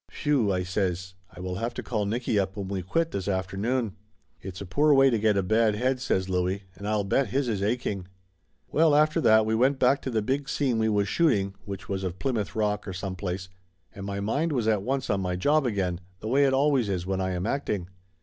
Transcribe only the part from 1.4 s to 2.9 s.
will have to call Nicky up when we